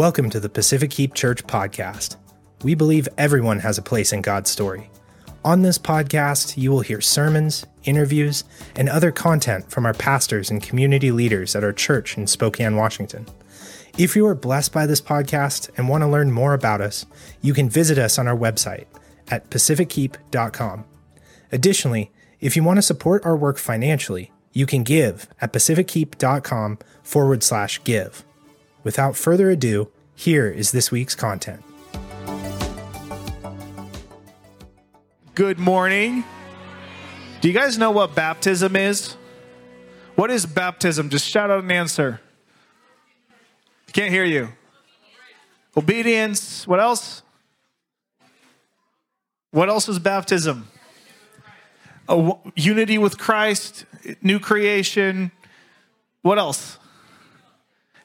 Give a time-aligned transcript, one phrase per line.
[0.00, 2.16] Welcome to the Pacific Keep Church podcast.
[2.62, 4.88] We believe everyone has a place in God's story.
[5.44, 8.44] On this podcast, you will hear sermons, interviews,
[8.74, 13.26] and other content from our pastors and community leaders at our church in Spokane, Washington.
[13.98, 17.04] If you are blessed by this podcast and want to learn more about us,
[17.42, 18.86] you can visit us on our website
[19.28, 20.86] at pacifickeep.com.
[21.52, 27.42] Additionally, if you want to support our work financially, you can give at pacifickeep.com forward
[27.42, 28.24] slash give.
[28.82, 31.62] Without further ado, here is this week's content.
[35.34, 36.24] Good morning.
[37.40, 39.16] Do you guys know what baptism is?
[40.14, 41.08] What is baptism?
[41.08, 42.20] Just shout out an answer.
[43.88, 44.48] I Can't hear you.
[45.76, 46.66] Obedience.
[46.66, 47.22] What else?
[49.50, 50.68] What else is baptism?
[52.56, 53.84] Unity with Christ,
[54.20, 55.32] new creation.
[56.22, 56.79] What else?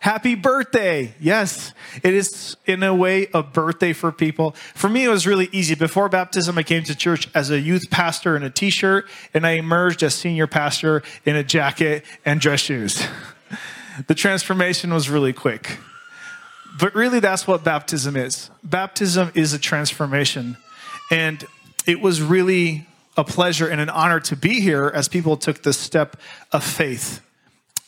[0.05, 1.15] Happy birthday.
[1.19, 4.51] Yes, it is in a way a birthday for people.
[4.75, 5.73] For me, it was really easy.
[5.73, 9.47] Before baptism, I came to church as a youth pastor in a t shirt, and
[9.47, 13.03] I emerged as senior pastor in a jacket and dress shoes.
[14.07, 15.79] the transformation was really quick.
[16.79, 18.51] But really, that's what baptism is.
[18.63, 20.55] Baptism is a transformation.
[21.09, 21.43] And
[21.87, 22.85] it was really
[23.17, 26.15] a pleasure and an honor to be here as people took the step
[26.51, 27.21] of faith.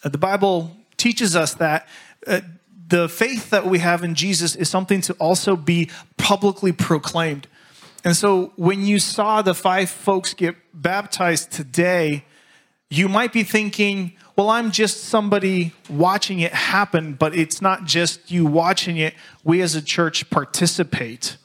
[0.02, 1.88] The Bible teaches us that
[2.26, 2.42] uh,
[2.88, 7.48] the faith that we have in Jesus is something to also be publicly proclaimed.
[8.04, 12.24] And so when you saw the five folks get baptized today,
[12.90, 18.31] you might be thinking, well, I'm just somebody watching it happen, but it's not just
[18.31, 19.14] you watching it.
[19.44, 21.38] We as a church participate.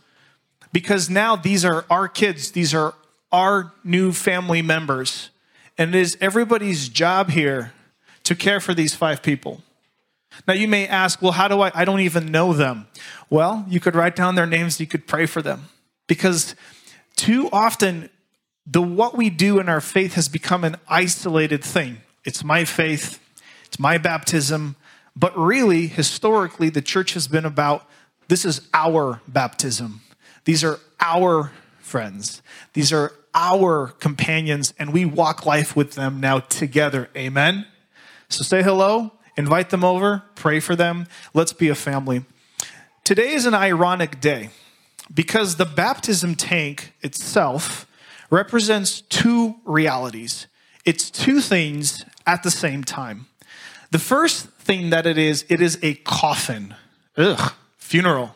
[0.73, 2.95] Because now these are our kids, these are
[3.33, 5.31] our new family members.
[5.77, 7.73] And it is everybody's job here
[8.25, 9.63] to care for these five people.
[10.47, 11.71] Now you may ask, well, how do I?
[11.75, 12.87] I don't even know them.
[13.31, 15.69] Well, you could write down their names, you could pray for them.
[16.07, 16.55] Because
[17.17, 18.11] too often,
[18.67, 21.99] the what we do in our faith has become an isolated thing.
[22.25, 23.21] It's my faith,
[23.67, 24.77] it's my baptism.
[25.15, 27.89] But really, historically, the church has been about
[28.29, 30.01] this is our baptism.
[30.45, 32.43] These are our friends.
[32.73, 37.11] These are our companions, and we walk life with them now together.
[37.17, 37.67] Amen.
[38.29, 41.07] So say hello invite them over, pray for them.
[41.35, 42.25] Let's be a family.
[43.05, 44.51] Today is an ironic day
[45.13, 47.87] because the baptism tank itself
[48.31, 50.47] represents two realities.
[50.85, 53.27] It's two things at the same time.
[53.91, 56.75] The first thing that it is, it is a coffin.
[57.17, 58.35] Ugh, funeral.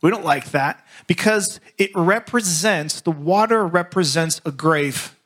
[0.00, 5.16] We don't like that because it represents, the water represents a grave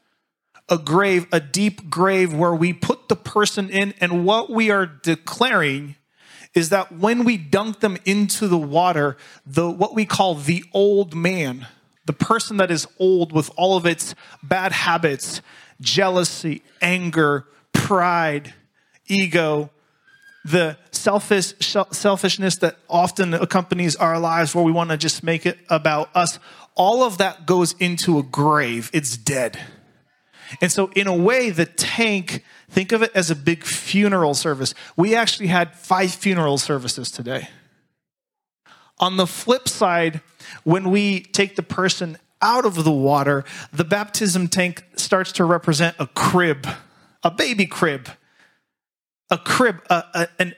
[0.69, 3.95] a grave, a deep grave where we put the person in.
[4.01, 5.97] And what we are declaring
[6.55, 11.15] is that when we dunk them into the water, the what we call the old
[11.15, 11.67] man,
[12.05, 15.41] the person that is old with all of its bad habits,
[15.81, 18.55] jealousy, anger, pride,
[19.07, 19.71] ego,
[20.45, 25.59] the selfish selfishness that often accompanies our lives where we want to just make it
[25.71, 26.39] about us,
[26.75, 28.91] all of that goes into a grave.
[28.93, 29.59] It's dead.
[30.61, 34.75] And so, in a way, the tank, think of it as a big funeral service.
[34.97, 37.49] We actually had five funeral services today.
[38.99, 40.21] On the flip side,
[40.65, 45.97] when we take the person out of the water, the baptism tank starts to represent
[45.99, 46.67] a crib,
[47.23, 48.09] a baby crib,
[49.31, 50.53] a crib, a, a,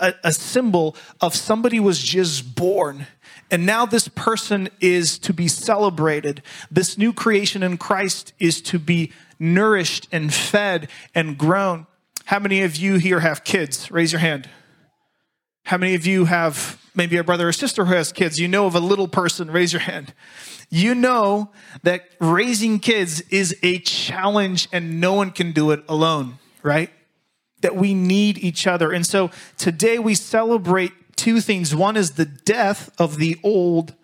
[0.00, 3.06] a, a symbol of somebody was just born.
[3.50, 6.42] And now this person is to be celebrated.
[6.70, 11.86] This new creation in Christ is to be nourished and fed and grown.
[12.26, 13.90] How many of you here have kids?
[13.90, 14.48] Raise your hand.
[15.64, 18.38] How many of you have maybe a brother or sister who has kids?
[18.38, 19.50] You know of a little person?
[19.50, 20.14] Raise your hand.
[20.68, 21.50] You know
[21.82, 26.90] that raising kids is a challenge and no one can do it alone, right?
[27.62, 28.92] That we need each other.
[28.92, 31.74] And so today we celebrate two things.
[31.74, 33.94] One is the death of the old,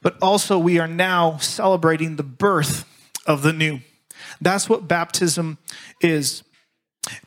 [0.00, 2.84] but also we are now celebrating the birth
[3.26, 3.80] of the new.
[4.40, 5.58] That's what baptism
[6.00, 6.42] is.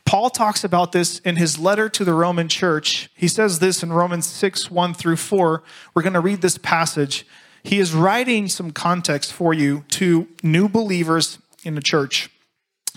[0.04, 3.10] Paul talks about this in his letter to the Roman church.
[3.14, 5.62] He says this in Romans 6 1 through 4.
[5.94, 7.26] We're going to read this passage.
[7.62, 12.30] He is writing some context for you to new believers in the church.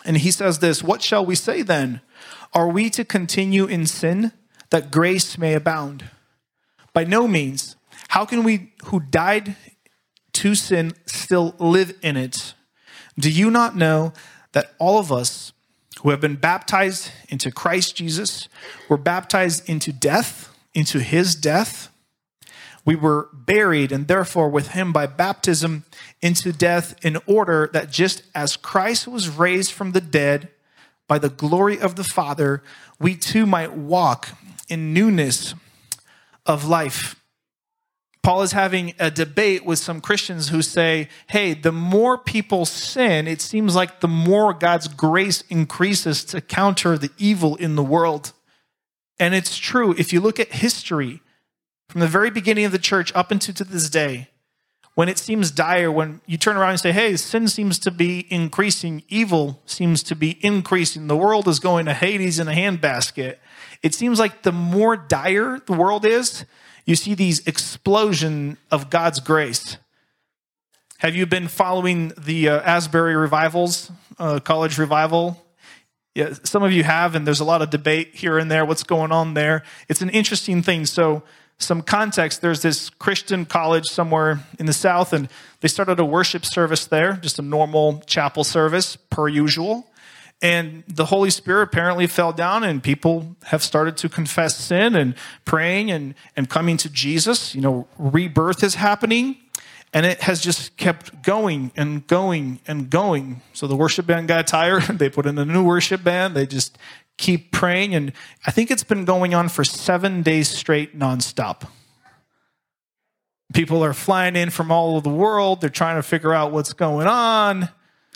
[0.06, 2.02] And he says this What shall we say then?
[2.54, 4.32] Are we to continue in sin
[4.70, 6.10] that grace may abound?
[6.94, 7.76] By no means.
[8.10, 9.56] How can we who died
[10.34, 12.54] to sin still live in it?
[13.18, 14.14] Do you not know
[14.54, 15.54] that all of us
[16.02, 18.48] who have been baptized into Christ Jesus
[18.90, 21.90] were baptized into death, into his death?
[22.86, 25.84] we were buried and therefore with him by baptism
[26.22, 30.50] into death in order that just as Christ was raised from the dead
[31.08, 32.62] by the glory of the Father,
[33.00, 34.30] we too might walk
[34.68, 35.54] in newness
[36.46, 37.16] of life.
[38.24, 43.28] Paul is having a debate with some Christians who say, hey, the more people sin,
[43.28, 48.32] it seems like the more God's grace increases to counter the evil in the world.
[49.20, 49.94] And it's true.
[49.98, 51.22] If you look at history,
[51.90, 54.30] from the very beginning of the church up into to this day,
[54.96, 58.26] when it seems dire, when you turn around and say, hey, sin seems to be
[58.32, 63.36] increasing, evil seems to be increasing, the world is going to Hades in a handbasket,
[63.82, 66.46] it seems like the more dire the world is,
[66.86, 69.78] you see these explosion of God's grace.
[71.00, 75.44] Have you been following the uh, Asbury revivals, uh, college revival?
[76.16, 78.66] Yeah, some of you have, and there's a lot of debate here and there.
[78.66, 79.64] What's going on there?
[79.90, 80.86] It's an interesting thing.
[80.86, 81.24] So,
[81.60, 85.30] some context there's this Christian college somewhere in the South, and
[85.62, 89.88] they started a worship service there, just a normal chapel service per usual.
[90.44, 95.16] And the Holy Spirit apparently fell down, and people have started to confess sin and
[95.46, 97.56] praying and, and coming to Jesus.
[97.56, 99.38] You know, rebirth is happening,
[99.94, 103.42] and it has just kept going and going and going.
[103.54, 104.84] So the worship band got tired.
[105.00, 106.36] they put in a new worship band.
[106.36, 106.78] They just
[107.18, 107.96] keep praying.
[107.96, 108.12] And
[108.46, 111.70] I think it's been going on for seven days straight, nonstop.
[113.54, 115.62] People are flying in from all over the world.
[115.62, 117.70] They're trying to figure out what's going on.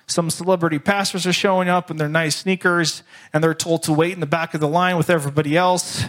[0.08, 4.14] Some celebrity pastors are showing up in their nice sneakers and they're told to wait
[4.14, 6.06] in the back of the line with everybody else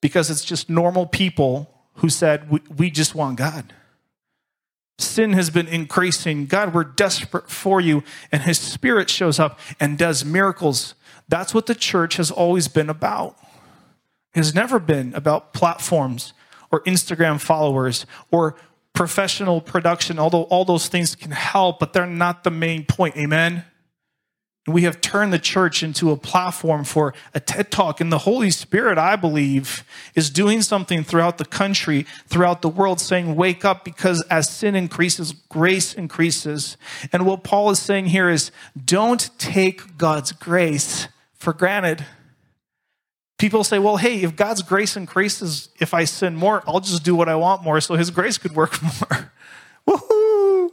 [0.00, 3.72] because it's just normal people who said, We, we just want God.
[4.98, 6.46] Sin has been increasing.
[6.46, 8.04] God, we're desperate for you.
[8.30, 10.94] And His Spirit shows up and does miracles.
[11.28, 13.36] That's what the church has always been about.
[14.34, 16.32] It has never been about platforms
[16.70, 18.54] or Instagram followers or
[18.92, 23.16] professional production, although all those things can help, but they're not the main point.
[23.16, 23.64] Amen?
[24.68, 28.00] We have turned the church into a platform for a TED Talk.
[28.00, 29.82] And the Holy Spirit, I believe,
[30.14, 34.76] is doing something throughout the country, throughout the world, saying, Wake up, because as sin
[34.76, 36.76] increases, grace increases.
[37.12, 38.52] And what Paul is saying here is,
[38.84, 42.06] don't take God's grace for granted.
[43.42, 47.16] People say, well, hey, if God's grace increases, if I sin more, I'll just do
[47.16, 49.32] what I want more so his grace could work more.
[49.84, 50.70] Woohoo!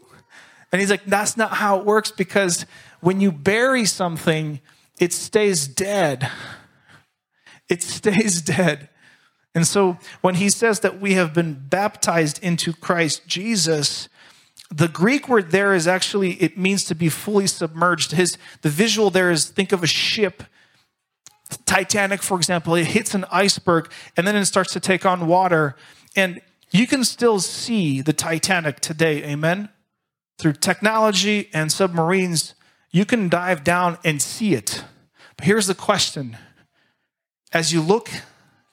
[0.72, 2.68] And he's like, that's not how it works because
[3.00, 4.60] when you bury something,
[5.00, 6.30] it stays dead.
[7.70, 8.90] It stays dead.
[9.56, 14.10] And so when he says that we have been baptized into Christ Jesus,
[14.70, 18.12] the Greek word there is actually, it means to be fully submerged.
[18.12, 20.44] His, the visual there is think of a ship
[21.66, 25.76] Titanic, for example, it hits an iceberg and then it starts to take on water.
[26.16, 26.42] And
[26.72, 29.70] you can still see the Titanic today, amen?
[30.38, 32.54] Through technology and submarines,
[32.92, 34.84] you can dive down and see it.
[35.38, 36.38] But here's the question
[37.52, 38.10] as you look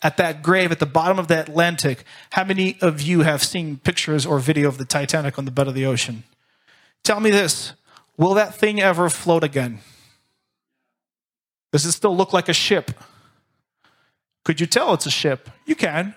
[0.02, 3.78] at that grave at the bottom of the Atlantic, how many of you have seen
[3.78, 6.24] pictures or video of the Titanic on the bed of the ocean?
[7.02, 7.72] Tell me this
[8.16, 9.80] will that thing ever float again?
[11.72, 12.90] Does it still look like a ship?
[14.44, 15.50] Could you tell it's a ship?
[15.64, 16.14] You can.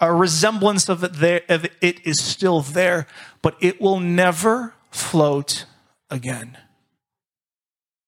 [0.00, 3.06] A resemblance of it there of it is still there,
[3.42, 5.64] but it will never float
[6.10, 6.58] again.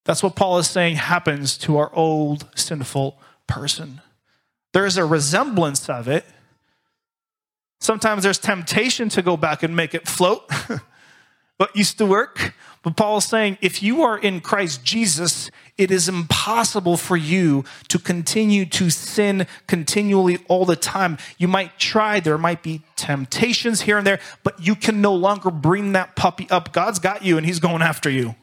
[0.04, 4.00] That's what Paul is saying happens to our old sinful person.
[4.72, 6.24] There is a resemblance of it.
[7.80, 10.48] Sometimes there's temptation to go back and make it float.
[11.60, 12.54] but used to work.
[12.82, 15.50] But Paul is saying if you are in Christ Jesus,
[15.80, 21.16] it is impossible for you to continue to sin continually all the time.
[21.38, 25.50] You might try, there might be temptations here and there, but you can no longer
[25.50, 26.74] bring that puppy up.
[26.74, 28.34] God's got you and he's going after you.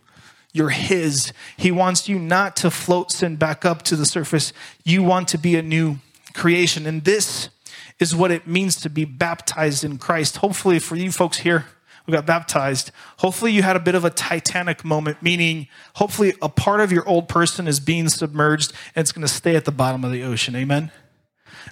[0.51, 1.32] You're his.
[1.58, 4.51] He wants you not to float sin back up to the surface.
[4.84, 5.98] You want to be a new
[6.34, 6.88] creation.
[6.88, 7.50] And this
[8.00, 10.38] is what it means to be baptized in Christ.
[10.38, 11.65] Hopefully, for you folks here,
[12.08, 16.50] who got baptized, hopefully you had a bit of a Titanic moment, meaning hopefully a
[16.50, 19.72] part of your old person is being submerged and it's going to stay at the
[19.72, 20.56] bottom of the ocean.
[20.56, 20.90] Amen?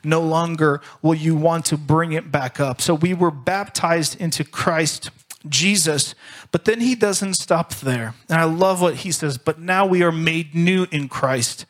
[0.04, 2.82] No longer will you want to bring it back up.
[2.82, 5.10] So we were baptized into Christ
[5.48, 6.15] Jesus,
[6.51, 8.13] but then he doesn't stop there.
[8.30, 11.65] And I love what he says, but now we are made new in Christ.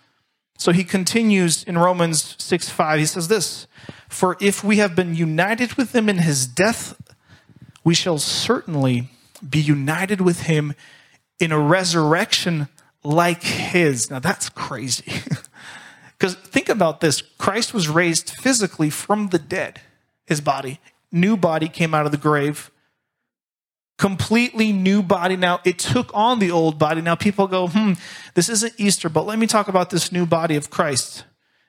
[0.57, 2.99] So he continues in Romans 6 5.
[2.99, 3.67] He says this
[4.07, 6.95] For if we have been united with him in his death,
[7.85, 9.09] we shall certainly
[9.47, 10.73] be united with him
[11.39, 12.67] in a resurrection
[13.03, 14.09] like his.
[14.09, 15.05] Now that's crazy.
[16.17, 19.81] Because think about this Christ was raised physically from the dead.
[20.25, 20.79] his body.
[21.11, 22.71] New body came out of the grave.
[23.97, 25.35] Completely new body.
[25.35, 27.01] Now, it took on the old body.
[27.01, 27.93] Now, people go, hmm,
[28.33, 31.25] this isn't Easter, but let me talk about this new body of Christ.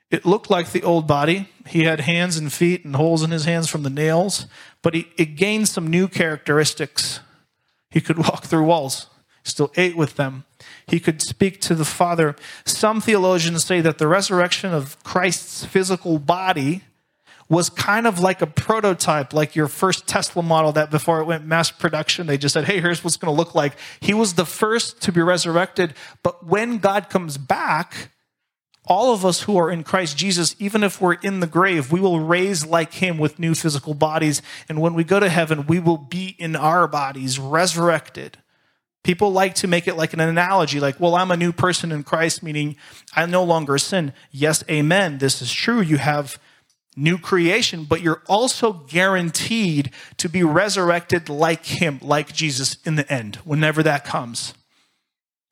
[0.09, 1.49] It looked like the old body.
[1.67, 4.47] He had hands and feet and holes in his hands from the nails,
[4.87, 7.19] but he, it gained some new characteristics.
[7.89, 9.07] He could walk through walls,
[9.43, 10.45] still ate with them.
[10.85, 12.37] He could speak to the Father.
[12.63, 16.83] Some theologians say that the resurrection of Christ's physical body
[17.49, 21.45] was kind of like a prototype, like your first Tesla model that before it went
[21.45, 23.73] mass production, they just said, hey, here's what's going to look like.
[23.99, 25.95] He was the first to be resurrected.
[26.23, 28.11] But when God comes back,
[28.87, 31.99] all of us who are in Christ Jesus, even if we're in the grave, we
[31.99, 34.41] will raise like him with new physical bodies.
[34.69, 38.37] And when we go to heaven, we will be in our bodies resurrected.
[39.03, 42.03] People like to make it like an analogy, like, well, I'm a new person in
[42.03, 42.75] Christ, meaning
[43.15, 44.13] I no longer sin.
[44.31, 45.19] Yes, amen.
[45.19, 45.81] This is true.
[45.81, 46.39] You have
[46.95, 53.09] new creation, but you're also guaranteed to be resurrected like him, like Jesus in the
[53.11, 54.53] end, whenever that comes.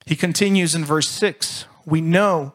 [0.06, 2.54] He continues in verse 6 We know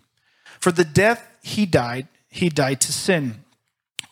[0.61, 3.43] For the death he died, he died to sin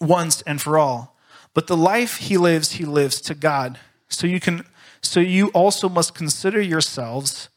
[0.01, 1.15] once and for all.
[1.53, 3.79] But the life he lives, he lives to God.
[4.09, 4.65] So you can
[5.01, 7.47] so you also must consider yourselves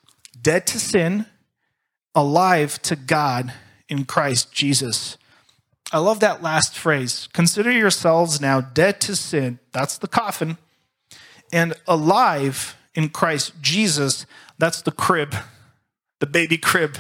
[0.40, 1.26] dead to sin,
[2.14, 3.52] alive to God
[3.88, 5.18] in Christ Jesus.
[5.92, 7.28] I love that last phrase.
[7.32, 10.56] Consider yourselves now dead to sin, that's the coffin,
[11.52, 14.24] and alive in Christ Jesus,
[14.58, 15.34] that's the crib,
[16.20, 16.96] the baby crib.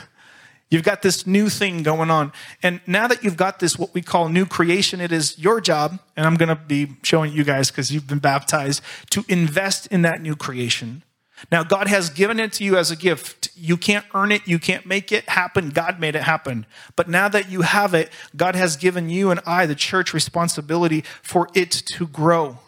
[0.72, 2.32] You've got this new thing going on.
[2.62, 5.98] And now that you've got this, what we call new creation, it is your job,
[6.16, 10.00] and I'm going to be showing you guys because you've been baptized, to invest in
[10.00, 11.02] that new creation.
[11.50, 13.50] Now, God has given it to you as a gift.
[13.54, 15.68] You can't earn it, you can't make it happen.
[15.68, 16.64] God made it happen.
[16.96, 21.04] But now that you have it, God has given you and I, the church, responsibility
[21.20, 22.60] for it to grow.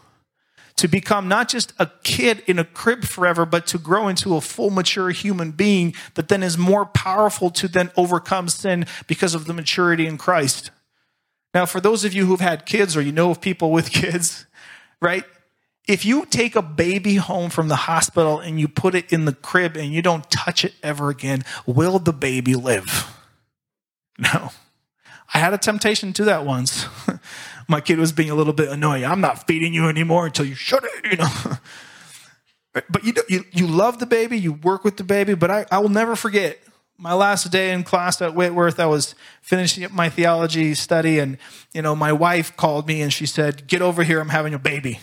[0.78, 4.40] To become not just a kid in a crib forever, but to grow into a
[4.40, 9.46] full, mature human being that then is more powerful to then overcome sin because of
[9.46, 10.70] the maturity in Christ.
[11.54, 14.46] Now, for those of you who've had kids or you know of people with kids,
[15.00, 15.24] right?
[15.86, 19.34] If you take a baby home from the hospital and you put it in the
[19.34, 23.10] crib and you don't touch it ever again, will the baby live?
[24.16, 24.50] No.
[25.34, 26.86] I had a temptation to that once.
[27.68, 29.04] My kid was being a little bit annoying.
[29.04, 31.59] I'm not feeding you anymore until you shut it, you know.
[32.90, 35.78] but you, you, you love the baby, you work with the baby, but I, I
[35.78, 36.59] will never forget
[36.97, 41.38] my last day in class at Whitworth, I was finishing up my theology study, and
[41.73, 44.59] you know, my wife called me and she said, "Get over here, I'm having a
[44.59, 45.00] baby."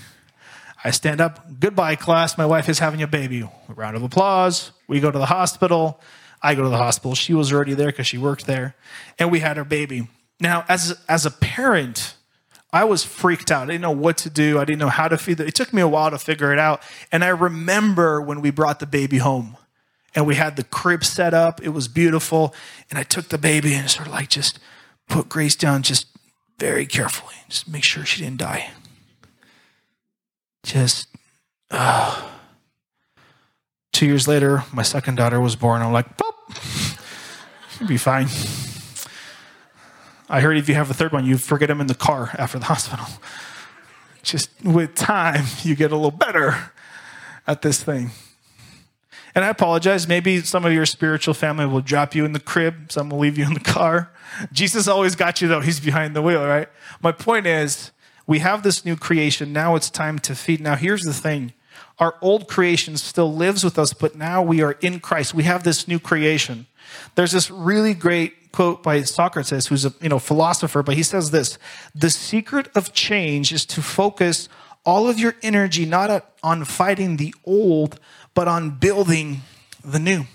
[0.83, 2.39] I stand up, goodbye, class.
[2.39, 3.41] My wife is having a baby.
[3.41, 4.71] A round of applause.
[4.87, 6.01] We go to the hospital.
[6.41, 7.13] I go to the hospital.
[7.13, 8.75] She was already there because she worked there.
[9.19, 10.07] And we had our baby.
[10.39, 12.15] Now, as, as a parent,
[12.73, 13.63] I was freaked out.
[13.63, 14.59] I didn't know what to do.
[14.59, 15.47] I didn't know how to feed it.
[15.47, 16.81] It took me a while to figure it out.
[17.11, 19.57] And I remember when we brought the baby home
[20.15, 21.61] and we had the crib set up.
[21.61, 22.55] It was beautiful.
[22.89, 24.59] And I took the baby and sort of like just
[25.09, 26.07] put Grace down just
[26.59, 28.69] very carefully, just make sure she didn't die
[30.63, 31.07] just
[31.69, 32.29] uh,
[33.91, 35.81] two years later, my second daughter was born.
[35.81, 36.35] I'm like, Pop,
[37.79, 38.27] you'll be fine.
[40.31, 42.57] I heard if you have a third one, you forget them in the car after
[42.57, 43.05] the hospital.
[44.23, 46.71] Just with time, you get a little better
[47.45, 48.11] at this thing.
[49.35, 50.07] And I apologize.
[50.07, 53.37] Maybe some of your spiritual family will drop you in the crib, some will leave
[53.37, 54.11] you in the car.
[54.53, 55.59] Jesus always got you, though.
[55.59, 56.69] He's behind the wheel, right?
[57.01, 57.91] My point is,
[58.25, 59.51] we have this new creation.
[59.51, 60.61] Now it's time to feed.
[60.61, 61.51] Now, here's the thing
[61.99, 65.33] our old creation still lives with us, but now we are in Christ.
[65.33, 66.67] We have this new creation.
[67.15, 71.31] There's this really great quote by Socrates, who's a you know, philosopher, but he says
[71.31, 71.57] this
[71.95, 74.49] The secret of change is to focus
[74.85, 77.99] all of your energy not on fighting the old,
[78.33, 79.41] but on building
[79.83, 80.25] the new.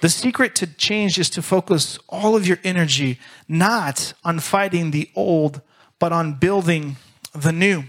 [0.00, 5.10] The secret to change is to focus all of your energy not on fighting the
[5.14, 5.62] old,
[5.98, 6.96] but on building
[7.34, 7.84] the new.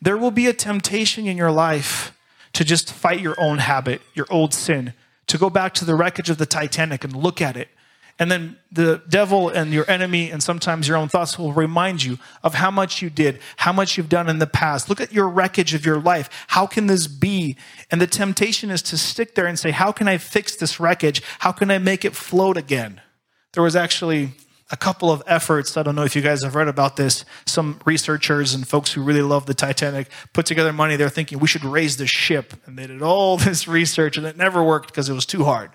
[0.00, 2.16] There will be a temptation in your life
[2.54, 4.94] to just fight your own habit, your old sin,
[5.26, 7.68] to go back to the wreckage of the Titanic and look at it
[8.18, 12.18] And then the devil and your enemy, and sometimes your own thoughts, will remind you
[12.42, 14.88] of how much you did, how much you've done in the past.
[14.88, 16.28] Look at your wreckage of your life.
[16.48, 17.56] How can this be?
[17.90, 21.22] And the temptation is to stick there and say, How can I fix this wreckage?
[21.40, 23.00] How can I make it float again?
[23.54, 24.30] There was actually
[24.70, 25.76] a couple of efforts.
[25.76, 27.24] I don't know if you guys have read about this.
[27.44, 30.96] Some researchers and folks who really love the Titanic put together money.
[30.96, 32.54] They're thinking we should raise the ship.
[32.64, 35.70] And they did all this research, and it never worked because it was too hard.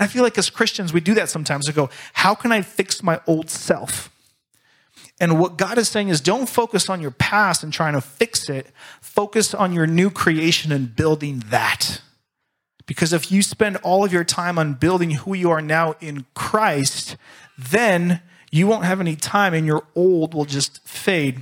[0.00, 1.66] I feel like as Christians, we do that sometimes.
[1.66, 4.10] We go, How can I fix my old self?
[5.20, 8.48] And what God is saying is don't focus on your past and trying to fix
[8.48, 8.66] it.
[9.00, 12.00] Focus on your new creation and building that.
[12.86, 16.26] Because if you spend all of your time on building who you are now in
[16.34, 17.16] Christ,
[17.56, 18.20] then
[18.50, 21.40] you won't have any time and your old will just fade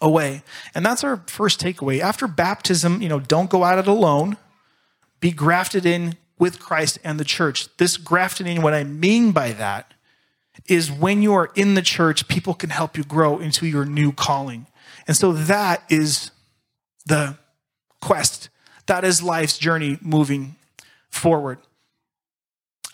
[0.00, 0.42] away.
[0.74, 2.00] And that's our first takeaway.
[2.00, 4.36] After baptism, you know, don't go at it alone.
[5.20, 7.68] Be grafted in with Christ and the church.
[7.76, 9.94] This grafted in, what I mean by that
[10.66, 14.10] is when you are in the church, people can help you grow into your new
[14.10, 14.66] calling.
[15.06, 16.32] And so that is
[17.06, 17.38] the
[18.00, 18.48] quest.
[18.86, 20.56] That is life's journey moving
[21.10, 21.58] forward.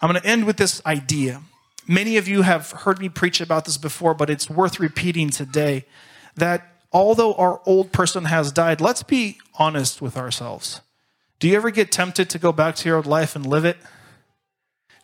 [0.02, 1.40] I'm going to end with this idea.
[1.86, 5.86] Many of you have heard me preach about this before, but it's worth repeating today
[6.36, 10.82] that although our old person has died, let's be honest with ourselves.
[11.38, 13.76] Do you ever get tempted to go back to your old life and live it?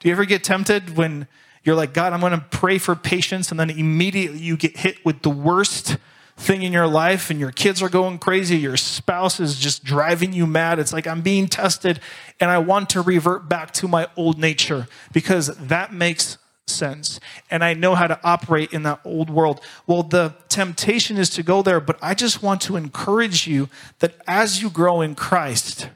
[0.00, 1.28] Do you ever get tempted when
[1.62, 5.04] you're like, God, I'm going to pray for patience, and then immediately you get hit
[5.04, 5.96] with the worst
[6.36, 10.32] thing in your life, and your kids are going crazy, your spouse is just driving
[10.32, 10.78] you mad?
[10.80, 12.00] It's like, I'm being tested,
[12.40, 17.62] and I want to revert back to my old nature because that makes sense and
[17.62, 19.60] I know how to operate in that old world.
[19.86, 24.14] Well, the temptation is to go there, but I just want to encourage you that
[24.26, 25.90] as you grow in Christ,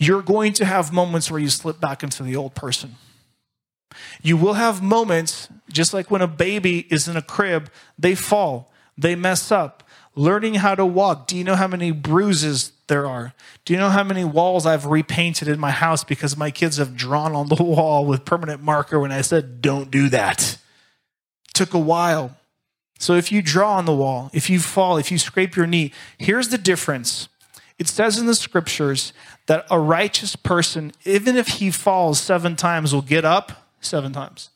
[0.00, 2.96] you're going to have moments where you slip back into the old person.
[4.22, 8.72] You will have moments, just like when a baby is in a crib, they fall,
[8.96, 9.82] they mess up.
[10.16, 11.26] Learning how to walk.
[11.26, 13.34] Do you know how many bruises there are?
[13.66, 16.96] Do you know how many walls I've repainted in my house because my kids have
[16.96, 20.56] drawn on the wall with permanent marker when I said, don't do that?
[21.52, 22.36] Took a while.
[22.98, 25.92] So if you draw on the wall, if you fall, if you scrape your knee,
[26.16, 27.28] here's the difference.
[27.80, 29.14] It says in the scriptures
[29.46, 34.50] that a righteous person, even if he falls seven times, will get up seven times.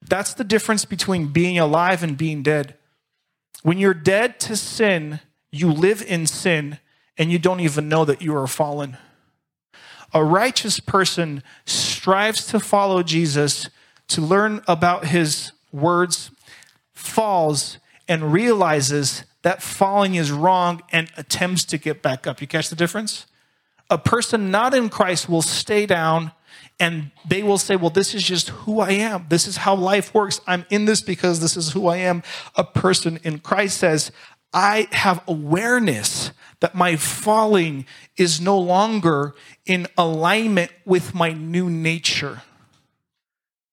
[0.00, 2.76] That's the difference between being alive and being dead.
[3.64, 5.18] When you're dead to sin,
[5.50, 6.78] you live in sin
[7.18, 8.96] and you don't even know that you are fallen.
[10.14, 13.68] A righteous person strives to follow Jesus,
[14.06, 16.30] to learn about his words,
[16.92, 22.40] falls, and realizes that falling is wrong and attempts to get back up.
[22.40, 23.26] You catch the difference?
[23.90, 26.32] A person not in Christ will stay down
[26.80, 29.26] and they will say, Well, this is just who I am.
[29.28, 30.40] This is how life works.
[30.46, 32.22] I'm in this because this is who I am.
[32.56, 34.10] A person in Christ says,
[34.52, 37.86] I have awareness that my falling
[38.16, 39.34] is no longer
[39.66, 42.42] in alignment with my new nature.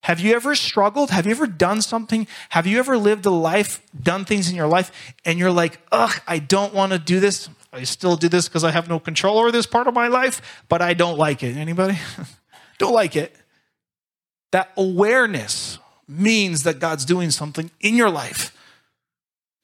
[0.03, 1.09] Have you ever struggled?
[1.09, 2.27] Have you ever done something?
[2.49, 4.91] Have you ever lived a life, done things in your life,
[5.25, 7.49] and you're like, ugh, I don't want to do this.
[7.73, 10.63] I still do this because I have no control over this part of my life,
[10.69, 11.57] but I don't like it.
[11.57, 11.99] Anybody?
[12.77, 13.35] don't like it.
[14.51, 18.55] That awareness means that God's doing something in your life.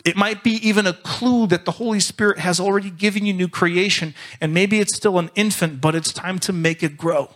[0.04, 3.48] It might be even a clue that the Holy Spirit has already given you new
[3.48, 7.32] creation, and maybe it's still an infant, but it's time to make it grow.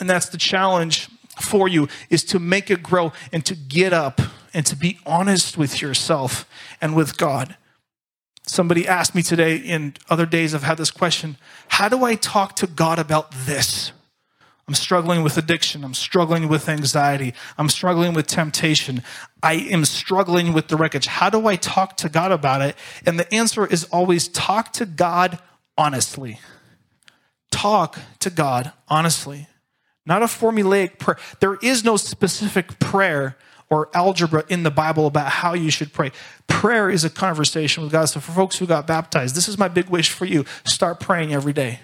[0.00, 4.20] And that's the challenge for you is to make it grow and to get up
[4.52, 6.48] and to be honest with yourself
[6.80, 7.56] and with God.
[8.46, 11.36] Somebody asked me today, in other days, I've had this question
[11.68, 13.92] How do I talk to God about this?
[14.66, 15.84] I'm struggling with addiction.
[15.84, 17.34] I'm struggling with anxiety.
[17.58, 19.02] I'm struggling with temptation.
[19.42, 21.06] I am struggling with the wreckage.
[21.06, 22.74] How do I talk to God about it?
[23.04, 25.38] And the answer is always talk to God
[25.76, 26.40] honestly.
[27.50, 29.48] Talk to God honestly
[30.06, 31.18] not a formulaic prayer.
[31.40, 33.36] There is no specific prayer
[33.70, 36.12] or algebra in the Bible about how you should pray.
[36.46, 38.06] Prayer is a conversation with God.
[38.06, 40.44] So, for folks who got baptized, this is my big wish for you.
[40.64, 41.80] Start praying every day,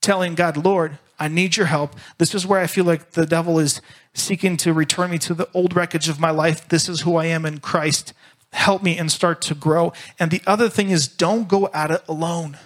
[0.00, 1.96] telling God, Lord, I need your help.
[2.18, 3.80] This is where I feel like the devil is
[4.14, 6.68] seeking to return me to the old wreckage of my life.
[6.68, 8.12] This is who I am in Christ.
[8.52, 9.92] Help me and start to grow.
[10.18, 12.56] And the other thing is, don't go at it alone.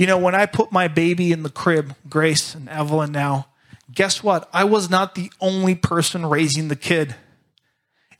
[0.00, 3.48] You know, when I put my baby in the crib, Grace and Evelyn now,
[3.92, 4.48] guess what?
[4.50, 7.16] I was not the only person raising the kid.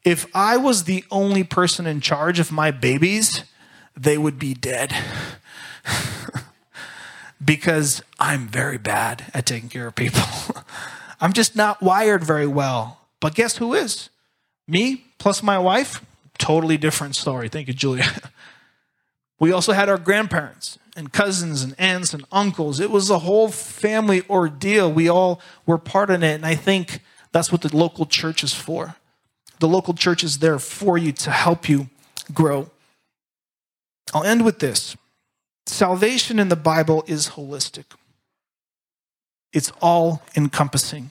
[0.05, 3.45] If I was the only person in charge of my babies,
[3.97, 4.95] they would be dead.
[7.43, 10.21] because I'm very bad at taking care of people.
[11.19, 13.01] I'm just not wired very well.
[13.21, 14.11] But guess who is?
[14.69, 16.05] Me plus my wife,
[16.37, 17.49] totally different story.
[17.49, 18.05] Thank you, Julia.
[19.41, 22.81] we also had our grandparents and cousins and aunts and uncles.
[22.81, 24.93] It was a whole family ordeal.
[24.93, 26.35] We all were part in it.
[26.35, 27.01] And I think
[27.33, 28.97] that's what the local church is for.
[29.61, 31.89] The local church is there for you to help you
[32.33, 32.71] grow.
[34.13, 34.97] I'll end with this
[35.67, 37.85] salvation in the Bible is holistic,
[39.53, 41.11] it's all encompassing.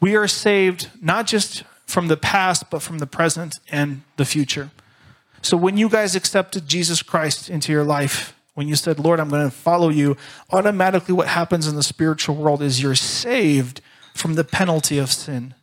[0.00, 4.70] We are saved not just from the past, but from the present and the future.
[5.43, 9.29] So when you guys accepted Jesus Christ into your life, when you said, Lord, I'm
[9.29, 10.17] going to follow you,
[10.51, 13.81] automatically what happens in the spiritual world is you're saved
[14.13, 15.53] from the penalty of sin.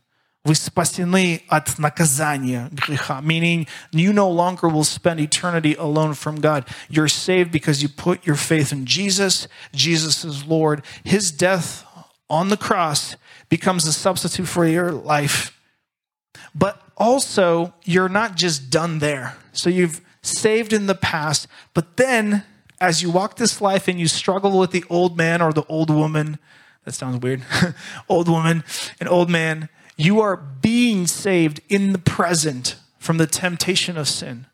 [0.46, 6.64] Вы спасены от наказания греха, meaning you no longer will spend eternity alone from God.
[6.88, 9.48] You're saved because you put your faith in Jesus.
[9.74, 10.84] Jesus is Lord.
[11.02, 11.84] His death
[12.30, 13.16] on the cross
[13.48, 15.52] becomes a substitute for your life.
[16.54, 19.36] But also, you're not just done there.
[19.51, 22.43] So you've saved in the past, but then
[22.79, 25.89] as you walk this life and you struggle with the old man or the old
[25.89, 26.39] woman,
[26.83, 27.43] that sounds weird,
[28.09, 28.63] old woman,
[28.99, 34.47] and old man, you are being saved in the present from the temptation of sin.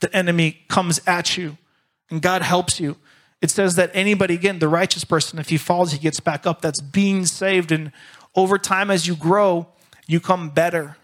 [0.00, 1.58] The enemy comes at you
[2.10, 2.96] and God helps you.
[3.42, 6.62] It says that anybody, again, the righteous person, if he falls, he gets back up.
[6.62, 7.70] That's being saved.
[7.70, 7.92] And
[8.34, 9.68] over time, as you grow,
[10.06, 10.96] you come better.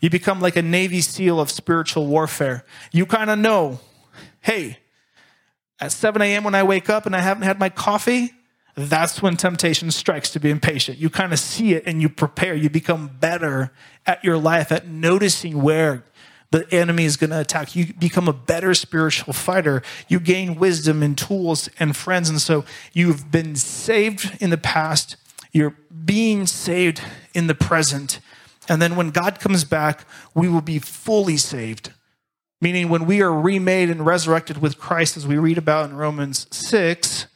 [0.00, 2.64] You become like a Navy SEAL of spiritual warfare.
[2.92, 3.80] You kind of know,
[4.40, 4.78] hey,
[5.80, 6.44] at 7 a.m.
[6.44, 8.32] when I wake up and I haven't had my coffee,
[8.76, 10.98] that's when temptation strikes to be impatient.
[10.98, 12.54] You kind of see it and you prepare.
[12.54, 13.72] You become better
[14.06, 16.04] at your life at noticing where
[16.50, 17.74] the enemy is going to attack.
[17.74, 19.82] You become a better spiritual fighter.
[20.08, 22.28] You gain wisdom and tools and friends.
[22.28, 25.16] And so you've been saved in the past.
[25.52, 27.00] You're being saved
[27.32, 28.20] in the present.
[28.68, 31.92] And then when God comes back, we will be fully saved.
[32.60, 36.46] Meaning, when we are remade and resurrected with Christ, as we read about in Romans
[36.50, 37.26] 6,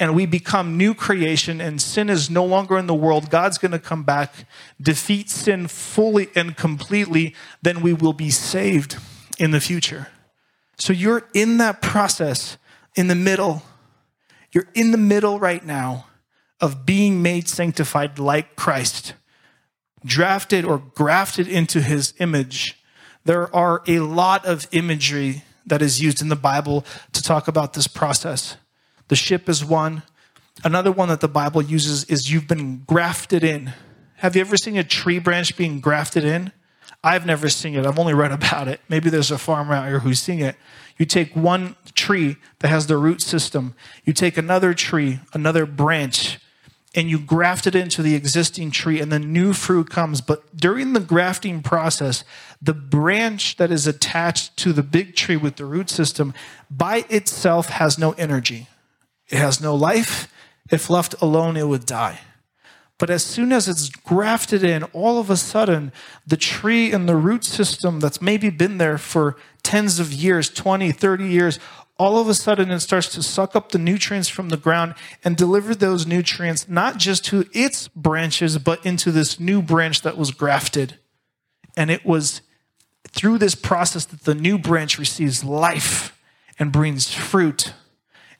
[0.00, 3.72] and we become new creation and sin is no longer in the world, God's going
[3.72, 4.46] to come back,
[4.80, 8.96] defeat sin fully and completely, then we will be saved
[9.38, 10.08] in the future.
[10.78, 12.58] So you're in that process
[12.96, 13.62] in the middle.
[14.52, 16.06] You're in the middle right now
[16.60, 19.14] of being made sanctified like Christ,
[20.04, 22.80] drafted or grafted into his image.
[23.24, 27.72] There are a lot of imagery that is used in the Bible to talk about
[27.72, 28.56] this process.
[29.08, 30.02] The ship is one.
[30.62, 33.72] Another one that the Bible uses is you've been grafted in.
[34.16, 36.52] Have you ever seen a tree branch being grafted in?
[37.02, 37.84] I've never seen it.
[37.84, 38.80] I've only read about it.
[38.88, 40.56] Maybe there's a farmer out here who's seen it.
[40.96, 46.33] You take one tree that has the root system, you take another tree, another branch,
[46.94, 50.20] and you graft it into the existing tree, and the new fruit comes.
[50.20, 52.24] But during the grafting process,
[52.62, 56.32] the branch that is attached to the big tree with the root system
[56.70, 58.68] by itself has no energy.
[59.28, 60.32] It has no life.
[60.70, 62.20] If left alone, it would die.
[62.98, 65.92] But as soon as it's grafted in, all of a sudden,
[66.26, 70.92] the tree and the root system that's maybe been there for tens of years 20,
[70.92, 71.58] 30 years
[71.96, 75.36] all of a sudden it starts to suck up the nutrients from the ground and
[75.36, 80.32] deliver those nutrients not just to its branches, but into this new branch that was
[80.32, 80.98] grafted.
[81.76, 82.40] And it was
[83.08, 86.18] through this process that the new branch receives life
[86.58, 87.72] and brings fruit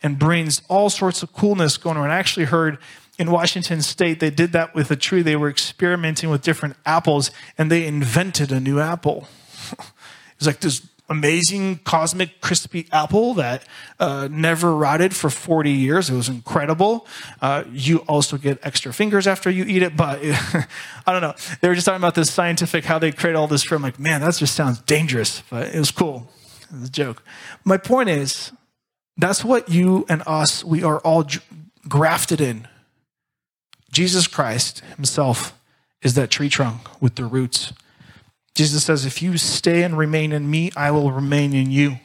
[0.02, 2.10] and brings all sorts of coolness going on.
[2.10, 2.78] I actually heard
[3.18, 5.22] in Washington state, they did that with a tree.
[5.22, 9.28] They were experimenting with different apples and they invented a new apple.
[10.36, 13.66] it's like this amazing cosmic crispy apple that
[14.00, 16.08] uh, never rotted for 40 years.
[16.08, 17.06] It was incredible.
[17.42, 20.20] Uh, you also get extra fingers after you eat it, but
[21.06, 21.34] I don't know.
[21.60, 24.20] They were just talking about this scientific, how they create all this from like, man,
[24.22, 26.30] that just sounds dangerous, but it was cool.
[26.70, 27.22] It was a joke.
[27.64, 28.52] My point is,
[29.16, 31.26] that's what you and us, we are all
[31.88, 32.66] grafted in.
[33.92, 35.58] Jesus Christ himself
[36.02, 37.72] is that tree trunk with the roots.
[38.54, 41.98] Jesus says, If you stay and remain in me, I will remain in you.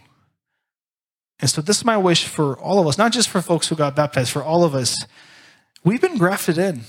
[1.40, 3.76] And so, this is my wish for all of us, not just for folks who
[3.76, 5.06] got baptized, for all of us.
[5.84, 6.82] We've been grafted in.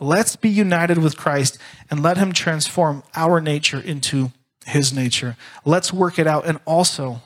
[0.00, 1.58] Let's be united with Christ
[1.90, 4.32] and let him transform our nature into
[4.66, 5.36] his nature.
[5.64, 6.46] Let's work it out.
[6.46, 7.22] And also,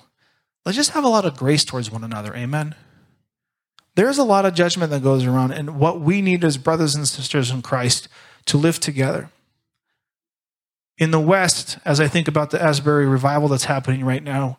[0.64, 2.34] let's just have a lot of grace towards one another.
[2.34, 2.74] Amen.
[3.94, 7.08] There's a lot of judgment that goes around, and what we need as brothers and
[7.08, 8.08] sisters in Christ
[8.46, 9.30] to live together.
[10.98, 14.58] In the West, as I think about the Asbury revival that's happening right now,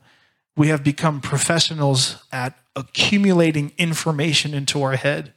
[0.56, 5.34] we have become professionals at accumulating information into our head.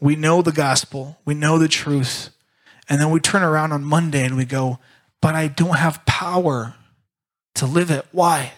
[0.00, 2.30] We know the gospel, we know the truth.
[2.88, 4.78] And then we turn around on Monday and we go,
[5.20, 6.74] but I don't have power
[7.56, 8.06] to live it.
[8.12, 8.52] Why?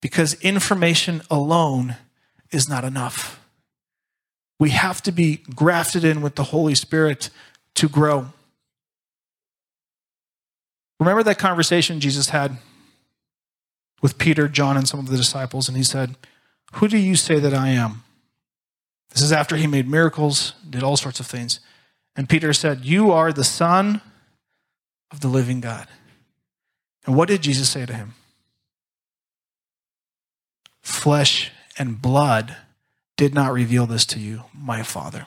[0.00, 1.96] Because information alone
[2.50, 3.40] is not enough.
[4.58, 7.28] We have to be grafted in with the Holy Spirit
[7.74, 8.28] to grow.
[10.98, 12.58] Remember that conversation Jesus had
[14.02, 16.16] with Peter, John, and some of the disciples, and he said,
[16.74, 18.02] Who do you say that I am?
[19.10, 21.60] This is after he made miracles, did all sorts of things.
[22.14, 24.00] And Peter said, You are the Son
[25.10, 25.88] of the living God.
[27.06, 28.14] And what did Jesus say to him?
[30.82, 32.56] Flesh and blood
[33.16, 35.26] did not reveal this to you, my Father.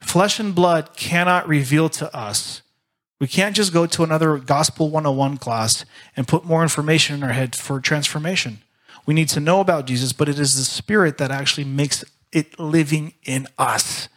[0.00, 2.61] Flesh and blood cannot reveal to us.
[3.22, 5.84] We can't just go to another Gospel 101 class
[6.16, 8.62] and put more information in our head for transformation.
[9.06, 12.58] We need to know about Jesus, but it is the Spirit that actually makes it
[12.58, 14.08] living in us.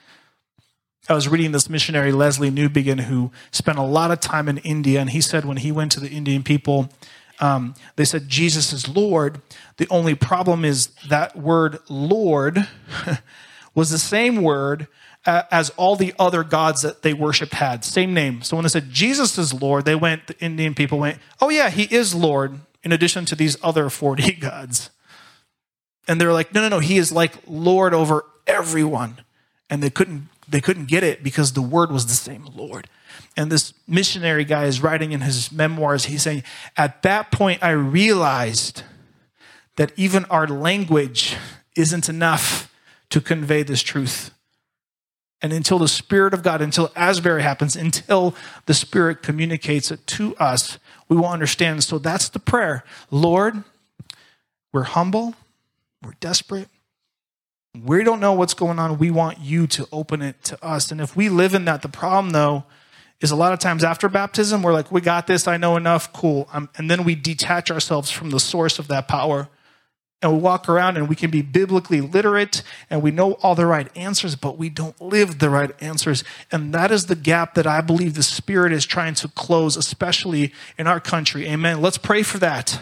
[1.08, 5.02] I was reading this missionary, Lesslie Newbigin, who spent a lot of time in India,
[5.02, 6.90] and he said when he went to the Indian people,
[7.40, 9.40] um, they said Jesus is Lord.
[9.78, 12.68] The only problem is that word Lord
[13.76, 14.88] was the same word
[15.26, 18.42] as all the other gods that they worshiped had, same name.
[18.42, 21.70] So when they said Jesus is Lord, they went, the Indian people went, oh yeah,
[21.70, 24.92] he is Lord, in addition to these other 40 gods.
[26.08, 29.22] And they're like, no, no, no, he is like Lord over everyone.
[29.70, 32.88] And they couldn't they couldn't get it because the word was the same Lord.
[33.36, 36.44] And this missionary guy is writing in his memoirs, he's saying,
[36.78, 38.84] At that point, I realized
[39.76, 41.36] that even our language
[41.76, 42.72] isn't enough
[43.10, 44.35] to convey this truth.
[45.42, 48.34] And until the Spirit of God, until Asbury happens, until
[48.66, 51.84] the Spirit communicates it to us, we will understand.
[51.84, 53.64] So that's the prayer Lord,
[54.72, 55.36] we're humble,
[56.02, 56.70] we're desperate,
[57.84, 58.98] we don't know what's going on.
[58.98, 60.92] We want you to open it to us.
[60.92, 62.64] And if we live in that, the problem though
[63.22, 66.12] is a lot of times after baptism, we're like, we got this, I know enough,
[66.14, 66.50] cool.
[66.54, 69.50] Um, and then we detach ourselves from the source of that power.
[70.22, 73.66] And we walk around and we can be biblically literate and we know all the
[73.66, 76.24] right answers, but we don't live the right answers.
[76.52, 80.54] And that is the gap that I believe the Spirit is trying to close, especially
[80.78, 81.48] in our country.
[81.48, 81.82] Amen.
[81.82, 82.80] Let's pray for that.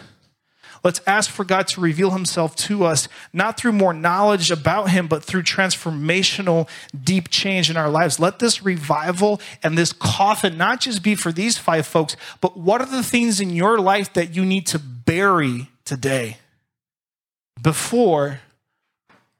[0.83, 5.07] Let's ask for God to reveal himself to us, not through more knowledge about him,
[5.07, 6.67] but through transformational,
[7.03, 8.19] deep change in our lives.
[8.19, 12.81] Let this revival and this coffin not just be for these five folks, but what
[12.81, 16.37] are the things in your life that you need to bury today
[17.61, 18.41] before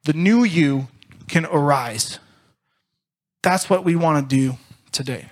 [0.03, 0.87] the new you
[1.27, 2.19] can arise?
[3.41, 4.57] That's what we want to do
[4.91, 5.29] today.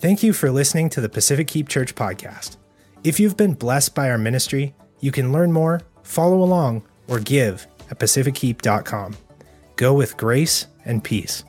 [0.00, 2.56] Thank you for listening to the Pacific Keep Church podcast.
[3.04, 7.66] If you've been blessed by our ministry, you can learn more, follow along, or give
[7.90, 9.16] at pacifickeep.com.
[9.76, 11.44] Go with grace and peace.